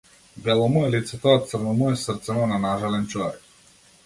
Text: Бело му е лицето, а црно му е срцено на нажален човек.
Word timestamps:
Бело 0.45 0.69
му 0.75 0.81
е 0.87 0.87
лицето, 0.95 1.33
а 1.33 1.43
црно 1.51 1.75
му 1.83 1.91
е 1.93 2.01
срцено 2.07 2.49
на 2.53 2.61
нажален 2.65 3.07
човек. 3.15 3.41